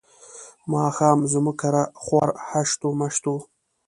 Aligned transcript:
ماښام 0.71 1.19
زموږ 1.31 1.55
کره 1.61 1.83
خوار 2.03 2.29
هشت 2.49 2.79
و 2.83 2.89
مشت 2.99 3.23
وو. 3.27 3.37